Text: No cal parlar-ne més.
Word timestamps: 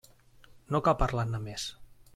No 0.75 0.81
cal 0.87 0.97
parlar-ne 1.03 1.45
més. 1.47 1.69